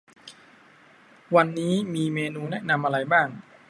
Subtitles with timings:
[1.35, 3.27] วันนี้มีเมนูแนะนำอะไรบ้าง